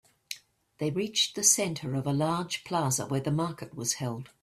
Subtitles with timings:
[0.79, 4.31] They reached the center of a large plaza where the market was held.